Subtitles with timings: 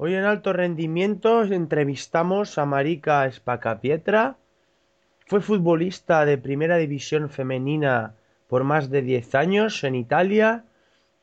[0.00, 4.36] Hoy en Alto Rendimiento entrevistamos a Marika Spacapietra.
[5.26, 8.14] Fue futbolista de Primera División Femenina
[8.46, 10.62] por más de 10 años en Italia.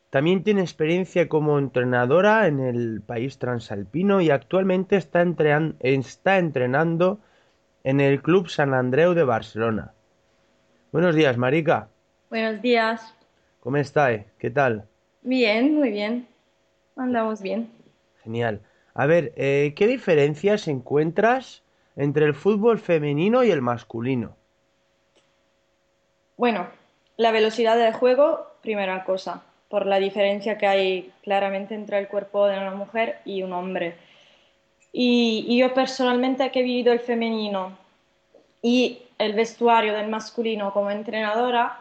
[0.09, 5.26] También tiene experiencia como entrenadora en el país transalpino y actualmente está,
[5.79, 7.21] está entrenando
[7.85, 9.94] en el Club San Andreu de Barcelona.
[10.92, 11.87] Buenos días, Marika.
[12.29, 13.15] Buenos días.
[13.62, 14.26] ¿Cómo está?
[14.37, 14.83] ¿Qué tal?
[15.21, 16.27] Bien, muy bien.
[16.98, 17.74] Andamos bien.
[18.26, 18.62] Genial.
[18.95, 21.62] A ver, eh, ¿qué diferencias encuentras
[21.95, 24.36] entre el fútbol femenino y el masculino?
[26.36, 26.67] Bueno,
[27.17, 32.48] la velocidad del juego, primera cosa, por la diferencia que hay claramente entre el cuerpo
[32.48, 33.95] de una mujer y un hombre.
[34.92, 37.78] Y, yo personalmente que he vivido el femenino
[38.64, 41.80] y el vestuario del masculino como entrenadora,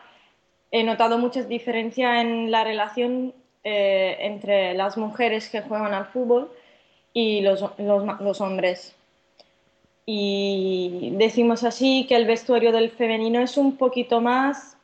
[0.71, 3.33] he notado muchas diferencias en la relación
[3.67, 6.51] eh, entre las mujeres que juegan al fútbol
[7.15, 7.63] y los,
[8.43, 8.95] hombres.
[10.05, 14.77] Y decimos así que el vestuario del femenino es un poquito más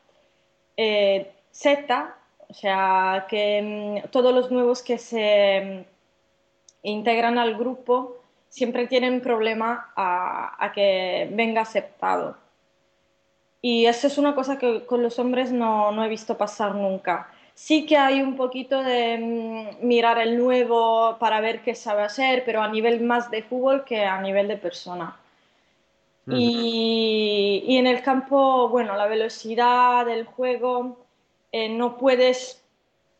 [0.78, 2.14] eh, Z,
[2.48, 5.84] o sea, que mm, todos los nuevos que se
[6.82, 8.16] mm, integran al grupo
[8.48, 12.38] siempre tienen problema a, a, que venga aceptado.
[13.60, 17.28] Y eso es una cosa que con los hombres no, no he visto pasar nunca
[17.60, 22.42] sí que hay un poquito de mm, mirar el nuevo para ver qué sabe hacer,
[22.46, 25.16] pero a nivel más de fútbol que a nivel de persona.
[26.26, 30.96] y, en el campo, bueno, la velocidad del juego,
[31.52, 32.62] eh, no puedes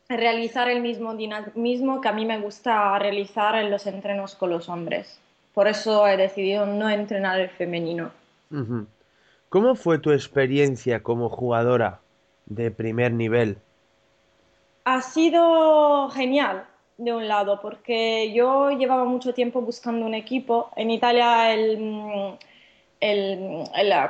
[0.09, 4.69] realizar el mismo dinamismo que a mí me gusta realizar en los entrenos con los
[4.69, 5.19] hombres.
[5.55, 8.11] Por eso he decidido no entrenar el femenino.
[9.49, 12.01] ¿Cómo fue tu experiencia como jugadora
[12.47, 13.59] de primer nivel?
[14.93, 16.67] Ha sido genial,
[16.99, 20.73] de un lado, porque yo llevaba mucho tiempo buscando un equipo.
[20.75, 22.37] En Italia el,
[22.99, 23.67] el,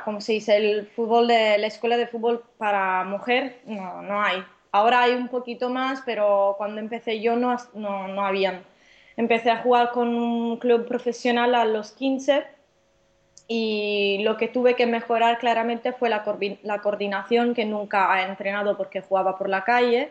[0.06, 0.56] ¿cómo se dice?
[0.56, 4.42] el fútbol de la escuela de fútbol para mujer no, no hay.
[4.72, 8.62] Ahora hay un poquito más, pero cuando empecé yo no, no, no habían.
[9.18, 12.42] Empecé a jugar con un club profesional a los 15
[13.48, 16.24] y lo que tuve que mejorar claramente fue la,
[16.62, 20.10] la coordinación que nunca he entrenado porque jugaba por la calle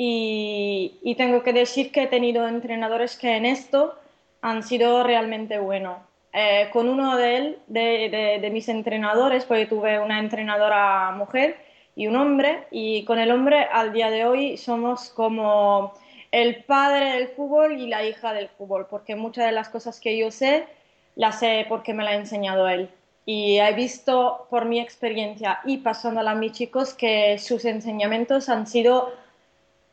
[0.00, 3.98] y, tengo que decir que he tenido entrenadores que en esto
[4.40, 5.98] han sido realmente buenos.
[6.32, 11.56] Eh, con uno de, él, de, mis entrenadores, porque tuve una entrenadora mujer
[11.96, 15.94] y un hombre, y con el hombre al día de hoy somos como
[16.30, 20.16] el padre del fútbol y la hija del fútbol, porque muchas de las cosas que
[20.16, 20.64] yo sé
[21.16, 22.88] las sé porque me las ha enseñado él.
[23.26, 28.68] Y he visto por mi experiencia y pasándola a mis chicos que sus enseñamientos han
[28.68, 29.12] sido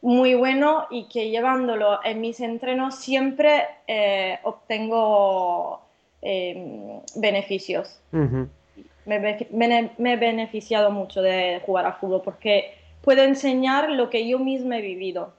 [0.05, 5.81] muy bueno y que llevándolo en mis entrenos siempre eh, obtengo
[6.21, 7.99] em, beneficios.
[8.11, 14.77] me, he beneficiado mucho de jugar a fútbol porque puedo enseñar lo que yo misma
[14.77, 15.33] he vivido.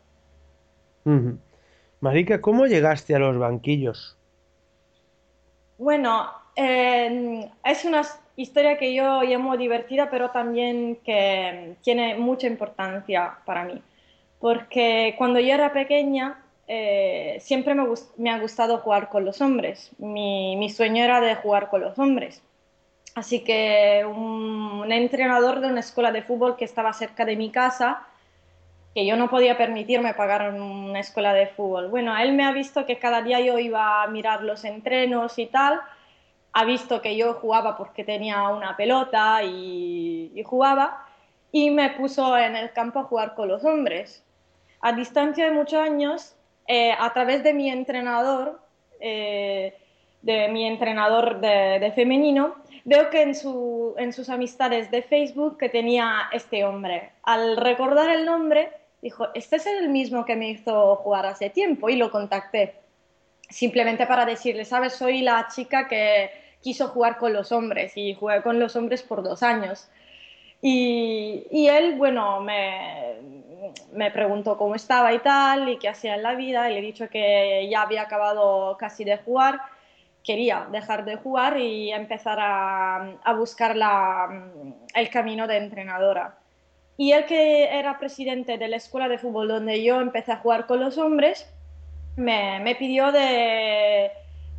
[2.00, 4.16] Marica, ¿cómo llegaste a los banquillos?
[5.78, 8.02] Bueno, em, es una
[8.34, 13.80] historia que yo llamo divertida, pero también que tiene mucha importancia para mí
[14.40, 19.90] porque cuando yo era pequeña eh, siempre me, ha gustado jugar con los hombres.
[19.98, 22.42] Mi, sueño era de jugar con los hombres.
[23.14, 28.06] Así que un, entrenador de una escuela de fútbol que estaba cerca de mi casa,
[28.94, 31.88] que yo no podía permitirme pagar una escuela de fútbol.
[31.88, 35.46] Bueno, él me ha visto que cada día yo iba a mirar los entrenos y
[35.46, 35.80] tal,
[36.52, 41.06] ha visto que yo jugaba porque tenía una pelota y, y jugaba,
[41.52, 44.25] y me puso en el campo a jugar con los hombres
[44.80, 46.34] a distancia de muchos años,
[46.68, 48.60] eh, a través de mi entrenador,
[49.00, 49.74] eh,
[50.22, 55.68] de mi entrenador de, femenino, veo que en, su, en sus amistades de Facebook que
[55.68, 57.12] tenía este hombre.
[57.22, 58.70] Al recordar el nombre,
[59.02, 62.74] dijo, este es el mismo que me hizo jugar hace tiempo y lo contacté.
[63.48, 66.30] Simplemente para decirle, sabes, soy la chica que
[66.60, 69.88] quiso jugar con los hombres y jugué con los hombres por dos años.
[70.60, 73.35] Y, y él, bueno, me,
[73.92, 76.82] me preguntó cómo estaba y tal, y qué hacía en la vida, y le he
[76.82, 79.60] dicho que ya había acabado casi de jugar,
[80.22, 83.76] quería dejar de jugar y empezar a, buscar
[84.94, 86.38] el camino de entrenadora.
[86.98, 90.66] Y él que era presidente de la escuela de fútbol donde yo empecé a jugar
[90.66, 91.48] con los hombres,
[92.16, 94.10] me, me pidió de,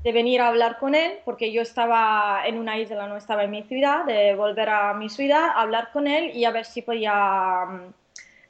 [0.03, 3.51] de venir a hablar con él, porque yo estaba en una isla, no estaba en
[3.51, 7.65] mi ciudad, de volver a mi ciudad, hablar con él y a ver si podía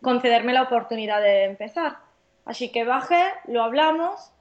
[0.01, 1.97] concederme la oportunidad de empezar.
[2.45, 4.31] Así que bajé, lo hablamos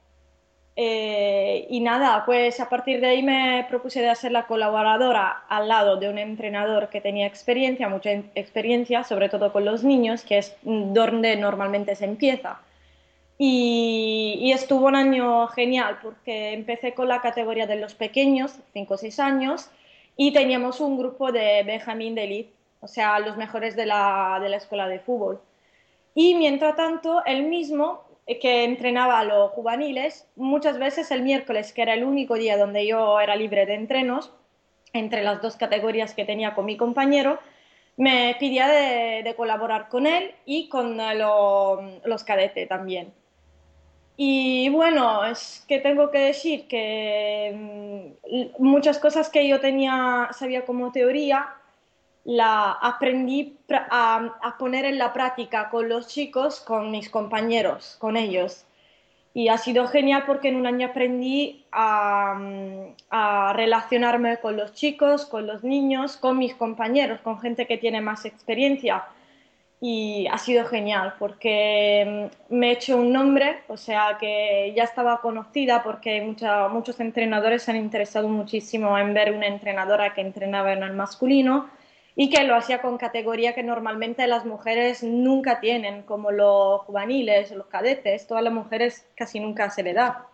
[0.79, 5.67] Eh, y nada, pues a partir de ahí me propuse de hacer la colaboradora al
[5.67, 10.37] lado de un entrenador que tenía experiencia, mucha experiencia, sobre todo con los niños, que
[10.37, 12.61] es donde normalmente se empieza.
[13.39, 18.97] Y, estuvo un año genial porque empecé con la categoría de los pequeños, 5 o
[18.97, 19.71] 6 años,
[20.15, 24.49] y teníamos un grupo de Benjamín de Elite, o sea, los mejores de la, de
[24.49, 25.41] la escuela de fútbol.
[26.15, 28.03] Y mientras tanto, él mismo
[28.41, 32.85] que entrenaba a los juveniles, muchas veces el miércoles, que era el único día donde
[32.85, 34.33] yo era libre de entrenos,
[34.93, 37.39] entre las dos categorías que tenía con mi compañero,
[37.95, 43.13] me pedía de, colaborar con él y con los cadetes también.
[44.17, 50.65] Y bueno, es que tengo que decir que mm, muchas cosas que yo tenía, sabía
[50.65, 51.47] como teoría,
[52.27, 58.65] la aprendí a, poner en la práctica con los chicos, con mis compañeros, con ellos.
[59.33, 62.37] Y ha sido genial porque en un año aprendí a,
[63.11, 68.01] a, relacionarme con los chicos, con los niños, con mis compañeros, con gente que tiene
[68.01, 69.05] más experiencia.
[69.79, 74.83] Y ha sido genial porque mm, me he hecho un nombre, o sea que ya
[74.83, 76.21] estaba conocida porque
[76.71, 81.76] muchos entrenadores se han interesado muchísimo en ver una entrenadora que entrenaba en el masculino
[82.19, 87.51] y que lo hacía con categoría que normalmente las mujeres nunca tienen, como los juveniles,
[87.51, 90.27] los cadetes, todas las mujeres casi nunca se le da.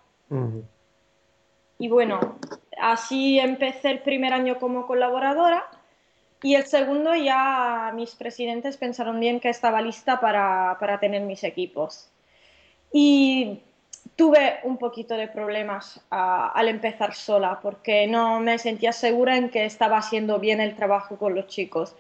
[1.77, 2.39] Y bueno,
[2.79, 5.65] así empecé el primer año como colaboradora
[6.41, 11.43] y el segundo ya mis presidentes pensaron bien que estaba lista para, para tener mis
[11.43, 12.09] equipos.
[12.93, 13.59] Y
[14.15, 19.65] tuve un poquito de problemas al empezar sola porque no me sentía segura en que
[19.65, 21.95] estaba haciendo bien el trabajo con los chicos.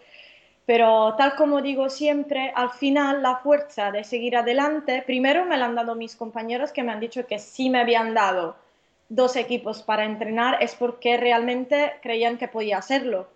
[0.65, 5.65] Pero tal como digo siempre, al final la fuerza de seguir adelante, primero me la
[5.65, 8.55] han dado mis compañeros que me han dicho que si me habían dado
[9.09, 13.27] dos equipos para entrenar es porque realmente creían que podía hacerlo.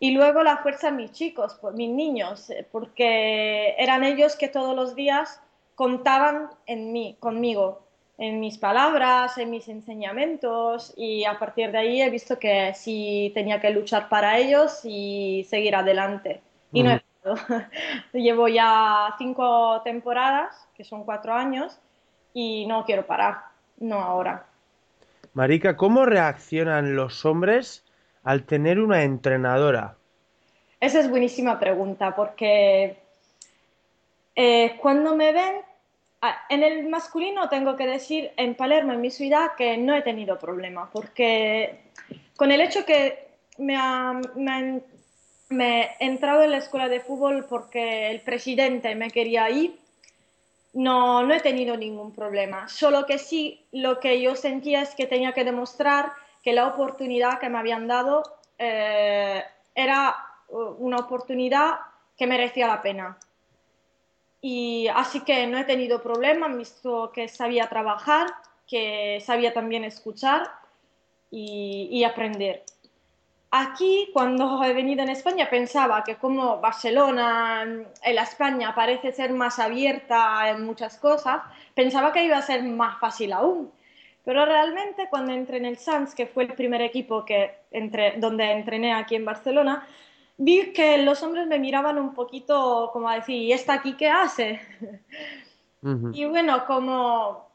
[0.00, 5.40] Y luego la fuerza mis chicos, mis niños, porque eran ellos que todos los días
[5.74, 7.89] contaban en mí, conmigo
[8.20, 13.32] en mis palabras, en mis enseñamientos y a partir de ahí he visto que sí
[13.32, 16.42] tenía que luchar para ellos y seguir adelante.
[16.70, 17.02] Y no he
[18.12, 21.78] Llevo ya cinco temporadas, que son cuatro años,
[22.34, 23.38] y no quiero parar,
[23.78, 24.46] no ahora.
[25.32, 27.84] Marica, ¿cómo reaccionan los hombres
[28.22, 29.96] al tener una entrenadora?
[30.78, 32.98] Esa es buenísima pregunta, porque
[34.34, 35.69] eh, cuando me ven
[36.48, 40.38] en el masculino tengo que decir en Palermo, en mi ciudad, que no he tenido
[40.38, 41.80] problema, porque
[42.36, 43.28] con el hecho que
[43.58, 44.82] me,
[45.50, 49.78] he entrado en la escuela de fútbol porque el presidente me quería ir,
[50.72, 52.68] no, no he tenido ningún problema.
[52.68, 56.12] Solo que sí, lo que yo sentía es que tenía que demostrar
[56.42, 58.22] que la oportunidad que me habían dado
[58.58, 59.42] eh,
[59.74, 60.16] era
[60.48, 61.80] uh, una oportunidad
[62.16, 63.18] que merecía la pena.
[64.40, 68.26] Y así que no he tenido problemas, visto que sabía trabajar,
[68.66, 70.50] que sabía también escuchar
[71.30, 72.64] y, aprender.
[73.50, 79.32] Aquí, cuando he venido en España, pensaba que como Barcelona, en la España, parece ser
[79.32, 81.42] más abierta en muchas cosas,
[81.74, 83.72] pensaba que iba a ser más fácil aún.
[84.24, 88.52] Pero realmente cuando entré en el Sanz, que fue el primer equipo que entre, donde
[88.52, 89.86] entrené aquí en Barcelona,
[90.40, 94.08] vi que los hombres me miraban un poquito como a decir, ¿y esta aquí qué
[94.08, 94.60] hace?
[96.12, 97.48] Y bueno, como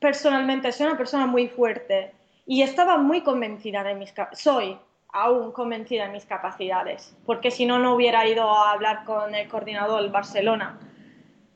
[0.00, 2.12] personalmente soy una persona muy fuerte
[2.46, 4.76] y estaba muy convencida de mis soy
[5.12, 9.48] aún convencida de mis capacidades, porque si no, no hubiera ido a hablar con el
[9.48, 10.80] coordinador del Barcelona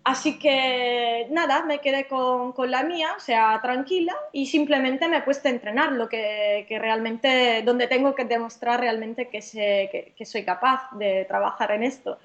[0.03, 5.21] Así que nada, me quedé con, la mía, o sea, tranquila, y simplemente me he
[5.21, 11.27] a entrenar, lo que, realmente, donde tengo que demostrar realmente que, que, soy capaz de
[11.27, 12.19] trabajar en esto.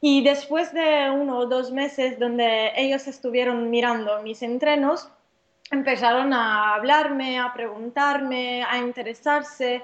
[0.00, 5.10] Y después de uno o dos meses donde ellos estuvieron mirando mis entrenos,
[5.70, 9.82] empezaron a hablarme, a preguntarme, a interesarse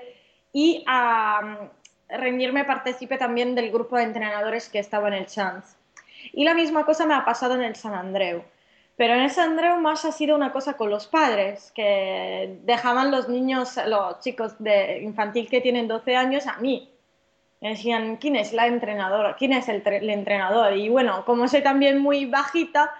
[0.52, 5.83] y a mm, rendirme partícipe también del grupo de entrenadores que estaba en el Chance.
[6.32, 8.42] Y la misma cosa me ha pasado en el San Andreu.
[8.96, 13.10] Pero en el San Andreu más ha sido una cosa con los padres, que dejaban
[13.10, 16.90] los niños, los chicos de infantil que tienen 12 años a mí.
[17.60, 19.36] Me decían, ¿quién es la entrenadora?
[19.36, 20.76] ¿Quién es el, entrenador?
[20.76, 22.92] Y bueno, como soy también muy bajita,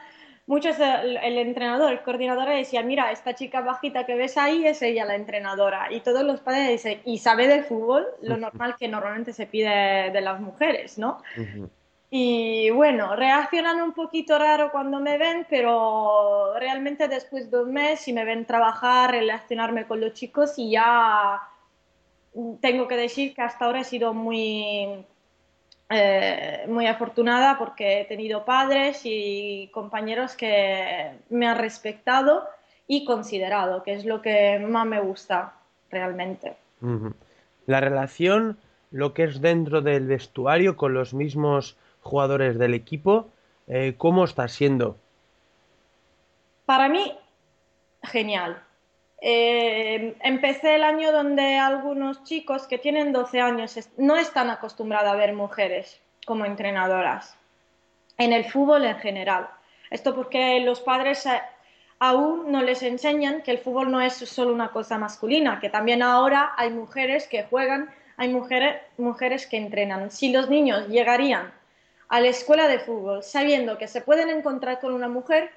[0.46, 4.82] muchos, el, el, entrenador, el coordinador decía, mira, esta chica bajita que ves ahí es
[4.82, 5.92] ella la entrenadora.
[5.92, 8.06] Y todos los padres dicen, ¿y sabe de fútbol?
[8.22, 11.22] Lo normal que normalmente se pide de las mujeres, ¿no?
[12.16, 18.02] Y bueno, reaccionan un poquito raro cuando me ven, pero realmente después de un mes,
[18.02, 21.42] si me ven trabajar, relacionarme con los chicos, y ya
[22.60, 25.04] tengo que decir que hasta ahora he sido muy,
[25.90, 32.44] eh, muy afortunada porque he tenido padres y compañeros que me han respetado
[32.86, 35.54] y considerado, que es lo que más me gusta
[35.90, 36.54] realmente.
[37.66, 38.56] La relación,
[38.92, 43.28] lo que es dentro del vestuario con los mismos jugadores del equipo.
[43.66, 44.96] Eh, ¿Cómo está siendo?
[46.66, 47.16] Para mí,
[48.02, 48.62] genial.
[49.20, 55.16] Eh, empecé el año donde algunos chicos que tienen 12 años no están acostumbrados a
[55.16, 57.34] ver mujeres como entrenadoras
[58.18, 59.48] en el fútbol en general.
[59.90, 61.26] Esto porque los padres
[61.98, 66.02] aún no les enseñan que el fútbol no es solo una cosa masculina, que también
[66.02, 70.10] ahora hay mujeres que juegan, hay mujeres, mujeres que entrenan.
[70.10, 71.52] Si los niños llegarían
[72.08, 75.50] a la escuela de fútbol sabiendo que se pueden encontrar con una mujer,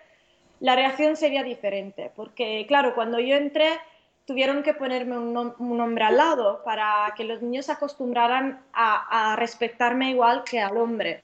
[0.60, 2.12] la reacción sería diferente.
[2.16, 3.80] Porque, claro, cuando yo entré,
[4.25, 10.12] tuvieron que ponerme un, hombre al lado para que los niños se acostumbraran a, respetarme
[10.12, 11.24] igual que al hombre.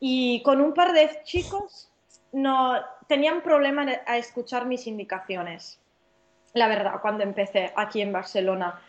[0.00, 1.90] Y con un par de chicos
[2.32, 2.74] no
[3.06, 5.78] tenían problema a escuchar mis indicaciones,
[6.54, 8.80] la verdad, cuando empecé aquí en Barcelona.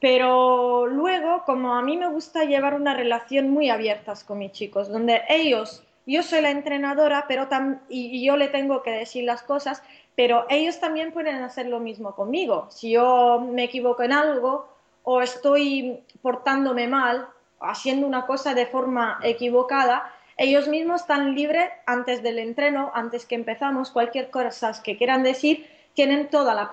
[0.00, 4.88] Pero luego, como a mí me gusta llevar una relación muy abierta con mis chicos,
[4.88, 7.46] donde ellos, yo soy la entrenadora, pero
[7.88, 9.82] y yo le tengo que decir las cosas,
[10.16, 12.66] pero ellos también pueden hacer lo mismo conmigo.
[12.70, 14.68] Si yo me equivoco en algo
[15.02, 17.28] o estoy portándome mal,
[17.60, 23.34] haciendo una cosa de forma equivocada, ellos mismos están libres antes del entreno, antes que
[23.34, 26.70] empezamos, cualquier cosa que quieran decir, tienen toda la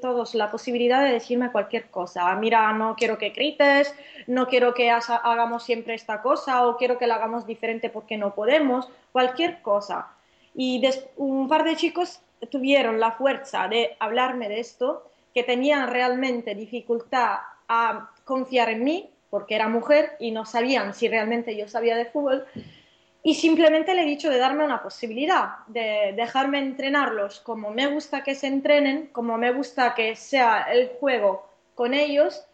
[0.00, 2.34] todos la posibilidad de decirme cualquier cosa.
[2.36, 3.94] Mira, no quiero que grites,
[4.26, 8.34] no quiero que hagamos siempre esta cosa o quiero que la hagamos diferente porque no
[8.34, 10.08] podemos, cualquier cosa.
[10.54, 10.82] Y
[11.16, 17.38] un par de chicos tuvieron la fuerza de hablarme de esto, que tenían realmente dificultad
[17.68, 22.06] a confiar en mí porque era mujer y no sabían si realmente yo sabía de
[22.06, 22.44] fútbol
[23.22, 28.22] y simplemente le he dicho de darme una posibilidad, de dejarme entrenarlos como me gusta
[28.22, 32.44] que se entrenen, como me gusta que sea el juego con ellos.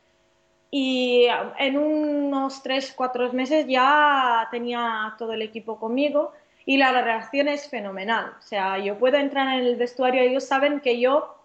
[0.69, 1.27] Y
[1.59, 6.33] en unos 3, 4 meses ya tenía todo el equipo conmigo
[6.65, 8.35] y la reacción es fenomenal.
[8.39, 11.37] O sea, yo puedo entrar en el vestuario, ellos saben que yo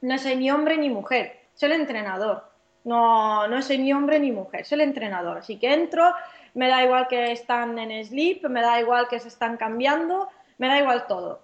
[0.00, 2.51] no soy ni hombre ni mujer, soy el entrenador.
[2.84, 5.38] No, no soy ni hombre ni mujer, soy el entrenador.
[5.38, 6.12] Así que entro,
[6.54, 10.68] me da igual que están en sleep, me da igual que se están cambiando, me
[10.68, 11.40] da igual todo.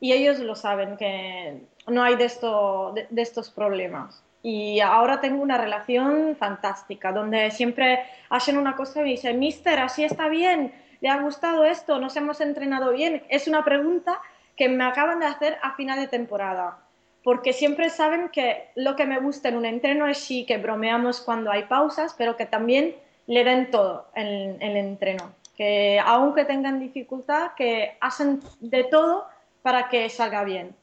[0.00, 4.22] Y ellos lo saben, que no hay de, esto, de, estos problemas.
[4.42, 9.78] Y ahora tengo una relación fantástica, donde siempre hacen una cosa y me dicen, Mister,
[9.78, 13.22] así está bien, le ha gustado esto, nos hemos entrenado bien.
[13.28, 14.20] Es una pregunta
[14.56, 16.78] que me acaban de hacer a final de temporada,
[17.24, 21.20] porque siempre saben que lo que me gusta en un entreno es sí que bromeamos
[21.20, 25.32] cuando hay pausas, pero que también le den todo en, el entreno.
[25.56, 29.26] Que aunque tengan dificultad, que hacen de todo
[29.62, 30.74] para que salga bien.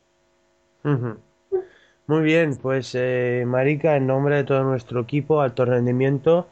[2.07, 6.47] Muy bien, pues eh, Marica, en nombre de todo nuestro equipo, Alto Rendimiento,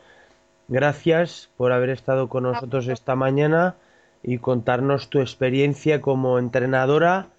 [0.67, 3.75] gracias por haber estado con nosotros esta mañana
[4.22, 7.29] y contarnos tu experiencia como entrenadora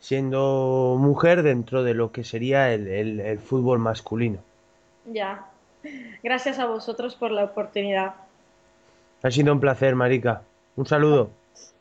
[0.00, 4.38] siendo mujer dentro de lo que sería el fútbol masculino.
[5.06, 5.46] Ya,
[6.22, 8.14] Gracias a vosotros por la oportunidad.
[9.22, 10.42] Ha sido un placer, Marica.
[10.76, 11.30] Un saludo.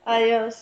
[0.05, 0.61] Adiós.